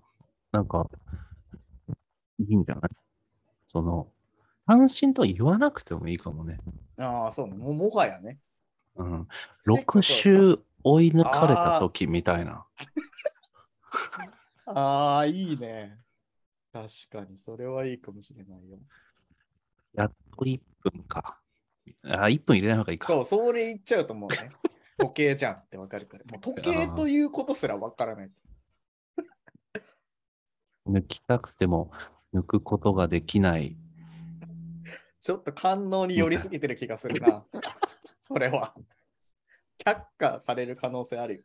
[0.51, 0.87] なんか、
[2.39, 2.91] いいんじゃない？
[3.65, 4.11] その、
[4.65, 6.59] 単身とは言わなくてもいいかもね。
[6.97, 7.55] ああ、そうね。
[7.55, 8.39] もうもはやね。
[8.95, 9.27] うん。
[9.65, 12.65] 6周追い抜かれた時みたいな。
[14.65, 15.97] ああ、いいね。
[16.73, 18.77] 確かに、それはいいかもしれないよ。
[19.93, 21.39] やっと1分か。
[22.03, 23.07] あ、1分入れない方がいいか。
[23.07, 24.37] そう、それ言っちゃうともうね、
[24.99, 26.25] 時計じゃんってわかるから。
[26.25, 28.31] もう時計ということすらわからない。
[30.87, 31.91] 抜きたくても
[32.33, 33.75] 抜くことができない。
[35.19, 37.45] ちょっと官能に寄りすぎてる気がするな。
[38.29, 38.73] これは。
[39.83, 41.43] 却下される可能性あるよ。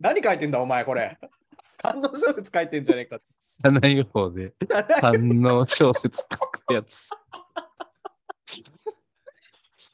[0.00, 1.18] 何書いてんだ、お前、これ。
[1.78, 3.24] 官能小説書いてんじゃねえかって。
[3.70, 4.52] 内容で
[5.00, 7.10] 反応小説書くやつ。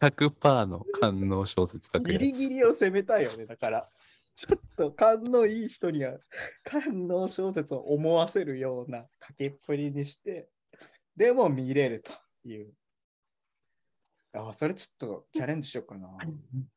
[0.00, 2.22] 100%の官能小説書くやつ。
[2.22, 3.84] ギリギリを攻めたいよね、だから。
[4.40, 6.14] ちょっと勘のいい人には
[6.64, 10.48] 官能小説を思わせるような書きっぷりにして、
[11.14, 12.12] でも見れると
[12.48, 12.72] いう。
[14.32, 16.08] あ、それちょっとチャレンジしようかな。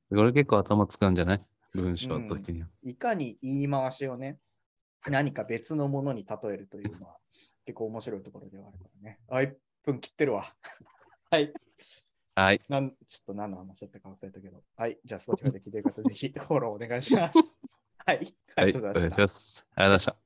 [0.09, 1.41] これ結構頭使うんじゃない？
[1.73, 2.67] 文章の時には。
[2.81, 4.39] いかに言い回しをね、
[5.07, 7.15] 何か別のものに例えるというのは
[7.65, 9.19] 結構面白いところではあるからね。
[9.29, 9.53] あ、1
[9.85, 10.43] 分切ってるわ。
[11.31, 11.53] はい。
[12.35, 12.61] はい。
[12.67, 14.63] なんちょっと何の話だったか忘れたけど。
[14.75, 14.97] はい。
[15.03, 17.59] じゃあ、Spotify で聞いてる方、ぜひフォローお願いします。
[18.05, 18.35] はい。
[18.55, 19.19] ありがとうございましたし。
[19.19, 19.67] ます。
[19.75, 20.22] ありがとうございました。